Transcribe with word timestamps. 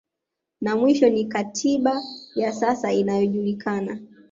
Na 0.61 0.75
mwisho 0.75 1.09
ni 1.09 1.25
katiba 1.25 2.01
ya 2.35 2.51
sasa 2.53 2.91
inayojulikana 2.93 3.97